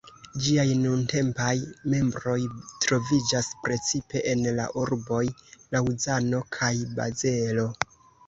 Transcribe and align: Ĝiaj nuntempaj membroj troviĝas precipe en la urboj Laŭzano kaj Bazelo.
Ĝiaj 0.43 0.63
nuntempaj 0.83 1.49
membroj 1.93 2.37
troviĝas 2.85 3.51
precipe 3.67 4.23
en 4.33 4.43
la 4.61 4.65
urboj 4.85 5.21
Laŭzano 5.77 6.41
kaj 6.57 6.73
Bazelo. 7.01 7.69